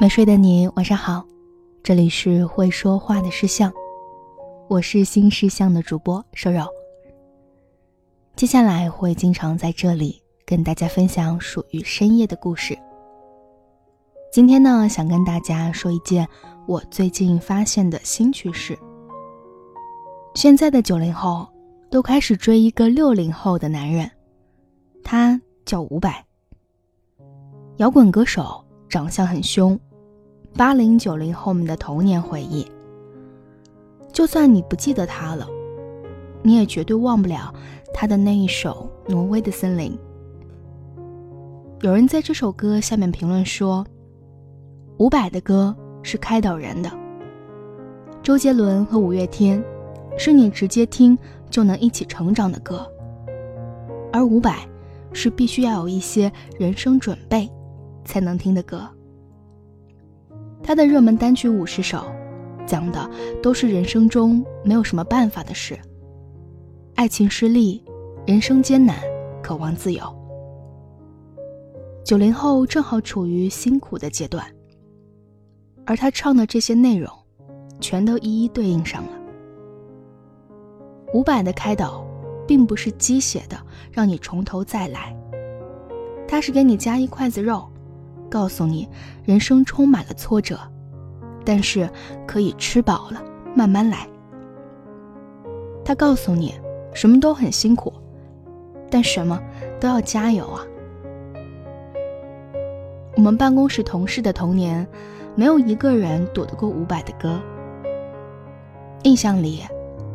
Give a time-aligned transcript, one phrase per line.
[0.00, 1.24] 没睡的你，晚上好，
[1.82, 3.72] 这里是会说话的事项，
[4.68, 6.66] 我是新事项的主播瘦肉。
[8.34, 12.76] 接下来会经常在这里跟大家分享属于深夜的故事。
[14.32, 16.26] 今天呢，想跟大家说一件
[16.66, 18.76] 我最近发现的新趋势。
[20.34, 21.46] 现在的九零后
[21.90, 24.10] 都开始追一个六零后的男人，
[25.04, 26.24] 他叫伍佰，
[27.76, 29.80] 摇滚歌手，长相很凶。
[30.54, 32.66] 八零九零后们的童年回忆，
[34.12, 35.48] 就算你不记得他了，
[36.42, 37.50] 你也绝对忘不了
[37.94, 39.98] 他的那一首《挪威的森林》。
[41.80, 43.82] 有人在这首歌下面评论说
[45.00, 46.92] ：“伍佰的歌是开导人的，
[48.22, 49.64] 周杰伦和五月天
[50.18, 51.16] 是你直接听
[51.48, 52.86] 就能一起成长的歌，
[54.12, 54.54] 而伍佰
[55.14, 57.50] 是必须要有一些人生准备
[58.04, 58.88] 才能听的歌。”
[60.62, 62.04] 他的热门单曲五十首，
[62.66, 63.10] 讲的
[63.42, 65.78] 都是人生中没有什么办法的事。
[66.94, 67.82] 爱情失利，
[68.26, 68.96] 人生艰难，
[69.42, 70.02] 渴望自由。
[72.04, 74.44] 九零后正好处于辛苦的阶段，
[75.84, 77.10] 而他唱的这些内容，
[77.80, 79.10] 全都一一对应上了。
[81.12, 82.06] 伍佰的开导，
[82.46, 83.56] 并不是鸡血的
[83.90, 85.16] 让你从头再来，
[86.28, 87.68] 他是给你加一筷子肉。
[88.32, 88.88] 告诉你，
[89.26, 90.58] 人生充满了挫折，
[91.44, 91.86] 但是
[92.26, 93.22] 可以吃饱了
[93.54, 94.08] 慢慢来。
[95.84, 96.54] 他告诉你，
[96.94, 97.92] 什么都很辛苦，
[98.90, 99.38] 但什么
[99.78, 100.64] 都要加油啊！
[103.16, 104.88] 我们办公室同事的童年，
[105.34, 107.38] 没有一个人躲得过伍佰的歌。
[109.02, 109.60] 印象里，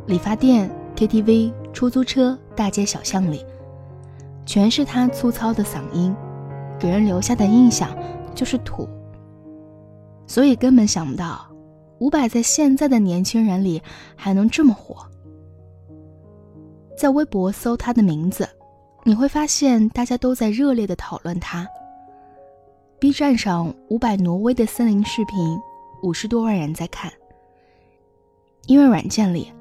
[0.08, 3.46] 理发店、KTV、出租车、大街小巷里，
[4.44, 6.16] 全是他粗糙的嗓音。
[6.80, 7.90] 给人留下的印象
[8.36, 8.88] 就是土，
[10.28, 11.48] 所以根本想不到
[12.00, 13.82] 伍佰在现在的年轻人里
[14.16, 15.06] 还能这么火。
[16.96, 18.48] 在微博搜他的名字，
[19.04, 21.68] 你会发现大家都在热烈的讨论他。
[23.00, 25.60] B 站上伍佰《挪威的森林》视频，
[26.02, 27.12] 五十多万人在看。
[28.66, 29.54] 音乐软件里，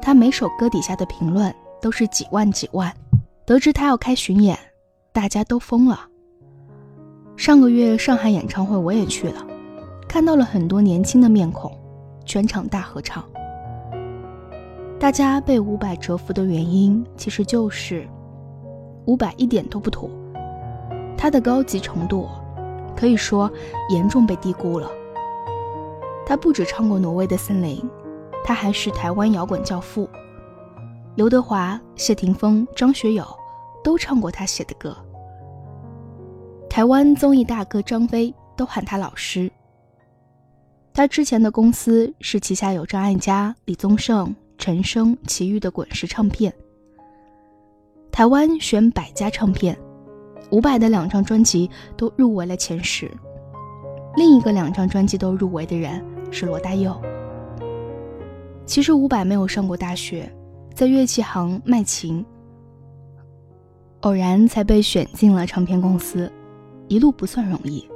[0.00, 2.94] 他每首歌底下的评论都是几万几万。
[3.46, 4.58] 得知他要开巡演，
[5.12, 6.06] 大家都疯了。
[7.36, 9.44] 上个月上海演唱会我也去了，
[10.06, 11.72] 看到了很多年轻的面孔，
[12.24, 13.24] 全场大合唱。
[15.00, 18.06] 大家被伍佰折服的原因，其实就是
[19.06, 20.08] 伍佰一点都不土，
[21.16, 22.28] 他的高级程度
[22.94, 23.50] 可以说
[23.88, 24.88] 严重被低估了。
[26.24, 27.78] 他不止唱过《挪威的森林》，
[28.44, 30.08] 他还是台湾摇滚教父，
[31.16, 33.26] 刘德华、谢霆锋、张学友
[33.82, 34.96] 都唱过他写的歌。
[36.72, 39.52] 台湾综艺大哥张飞都喊他老师。
[40.94, 46.50] 他之前的公司是旗下有张艾嘉、李宗盛、陈升、齐豫的滚石唱片。
[48.10, 49.78] 台湾选百家唱片，
[50.50, 53.10] 伍佰的两张专辑都入围了前十。
[54.16, 56.98] 另一个两张专辑都入围的人是罗大佑。
[58.64, 60.26] 其实伍佰没有上过大学，
[60.72, 62.24] 在乐器行卖琴，
[64.00, 66.32] 偶然才被选进了唱片公司。
[66.92, 67.88] 一路不算容易，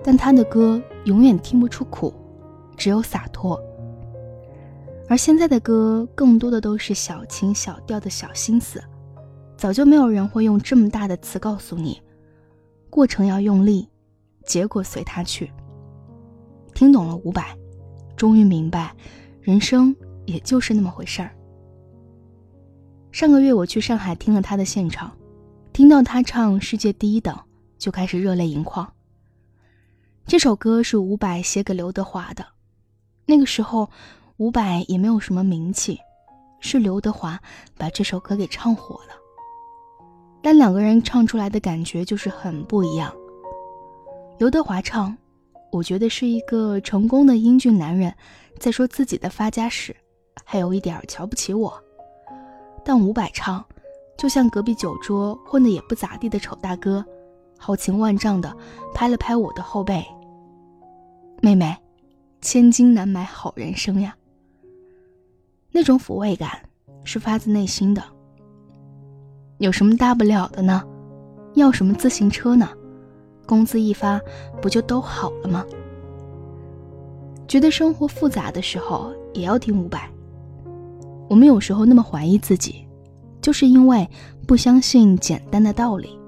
[0.00, 2.14] 但他的歌永远听不出苦，
[2.76, 3.60] 只有洒脱。
[5.08, 8.80] 而现在的歌更多的都是小情小调的小心思，
[9.56, 12.00] 早就没有人会用这么大的词告诉你，
[12.88, 13.88] 过程要用力，
[14.44, 15.50] 结果随他去。
[16.72, 17.42] 听懂了伍佰，
[18.14, 18.94] 终于明白，
[19.40, 19.92] 人生
[20.24, 21.34] 也就是那么回事儿。
[23.10, 25.10] 上个月我去上海听了他的现场，
[25.72, 27.34] 听到他唱《世界第一等》。
[27.84, 28.90] 就开始热泪盈眶。
[30.24, 32.42] 这首歌是伍佰写给刘德华的，
[33.26, 33.90] 那个时候
[34.38, 36.00] 伍佰也没有什么名气，
[36.60, 37.38] 是刘德华
[37.76, 39.14] 把这首歌给唱火了。
[40.40, 43.14] 但两个人唱出来的感觉就是很不一样。
[44.38, 45.14] 刘德华唱，
[45.70, 48.14] 我觉得是一个成功的英俊男人
[48.58, 49.94] 在说自己的发家史，
[50.42, 51.78] 还有一点瞧不起我。
[52.82, 53.62] 但伍佰唱，
[54.16, 57.04] 就像隔壁酒桌混的也不咋地的丑大哥。
[57.58, 58.54] 豪情万丈的
[58.94, 60.04] 拍了拍我的后背。
[61.40, 61.76] 妹妹，
[62.40, 64.14] 千金难买好人生呀。
[65.70, 66.50] 那种抚慰感
[67.02, 68.02] 是发自内心的。
[69.58, 70.82] 有什么大不了的呢？
[71.54, 72.68] 要什么自行车呢？
[73.46, 74.20] 工资一发，
[74.60, 75.64] 不就都好了吗？
[77.46, 80.00] 觉得生活复杂的时候，也要听伍佰。
[81.28, 82.86] 我们有时候那么怀疑自己，
[83.40, 84.08] 就是因为
[84.46, 86.18] 不相信简单的道理。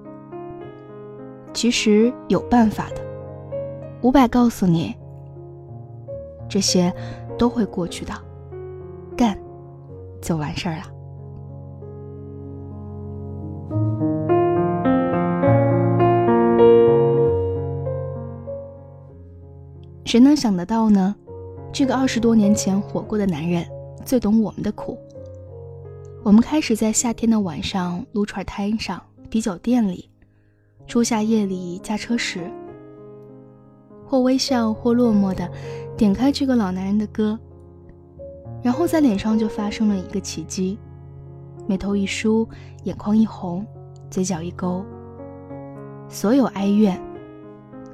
[1.56, 3.00] 其实有办法的，
[4.02, 4.94] 伍佰告诉你，
[6.50, 6.92] 这些
[7.38, 8.12] 都会过去的，
[9.16, 9.38] 干
[10.20, 10.82] 就完事儿了。
[20.04, 21.16] 谁能想得到呢？
[21.72, 23.64] 这个二十多年前火过的男人，
[24.04, 24.98] 最懂我们的苦。
[26.22, 30.10] 我们开始在夏天的晚上，撸串摊上、啤酒店里，
[30.86, 32.50] 初夏夜里驾车时，
[34.06, 35.50] 或微笑或落寞的
[35.96, 37.38] 点开这个老男人的歌，
[38.62, 40.78] 然后在脸上就发生了一个奇迹，
[41.66, 42.48] 眉头一舒，
[42.84, 43.66] 眼眶一红，
[44.08, 44.84] 嘴角一勾，
[46.08, 46.98] 所有哀怨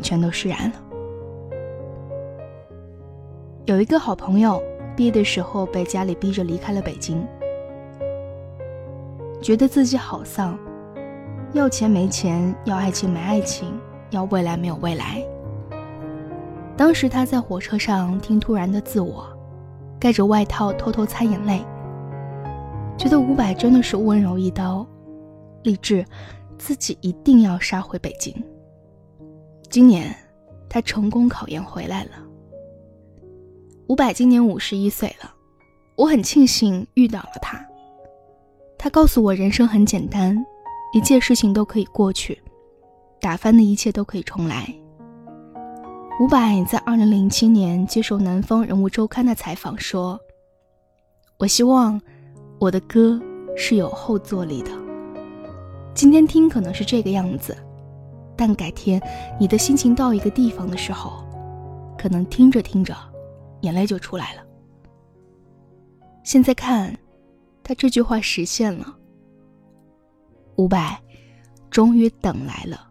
[0.03, 0.77] 全都释然了。
[3.65, 4.63] 有一个好朋友，
[4.95, 7.27] 毕业的时候被家里逼着离开了北京，
[9.41, 10.59] 觉得自己好丧，
[11.55, 13.79] 要钱没钱，要爱情没爱情，
[14.11, 15.23] 要未来没有未来。
[16.79, 19.27] 当时他在火车上听《突然的自我》，
[19.99, 21.63] 盖着外套偷偷擦眼泪，
[22.97, 24.87] 觉得伍佰真的是温柔一刀，
[25.63, 26.03] 立志
[26.57, 28.35] 自己一定要杀回北京。
[29.69, 30.15] 今年，
[30.71, 32.13] 他成功考研回来了。
[33.89, 35.31] 伍佰今年五十一岁了，
[35.97, 37.63] 我很庆幸遇到了他。
[38.79, 40.45] 他告诉我，人生很简单，
[40.93, 42.39] 一切事情都可以过去，
[43.19, 44.73] 打翻的一切都可以重来。
[46.21, 50.21] 伍佰在二零零七年接受《南方人物周刊》的采访说
[51.39, 51.99] ：“我希望
[52.61, 53.19] 我的歌
[53.57, 54.71] 是有后坐力的。
[55.95, 57.57] 今天听可能是这个样子，
[58.37, 59.01] 但改天
[59.41, 61.25] 你的心情到一个地方的时候，
[61.97, 62.95] 可能听着听着。”
[63.63, 64.43] 眼泪就出来了。
[66.25, 66.99] 现在看，
[67.63, 68.99] 他这句话实现了。
[70.57, 71.01] 五百
[71.71, 72.89] 终于等来了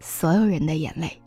[0.00, 1.21] 所有人的眼泪。